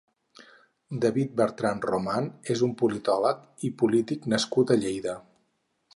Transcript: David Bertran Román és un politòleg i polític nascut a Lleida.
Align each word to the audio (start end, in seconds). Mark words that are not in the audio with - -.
David 1.03 1.35
Bertran 1.41 1.83
Román 1.89 2.31
és 2.55 2.65
un 2.69 2.73
politòleg 2.83 3.69
i 3.69 3.71
polític 3.83 4.29
nascut 4.35 4.75
a 4.75 4.79
Lleida. 4.85 5.19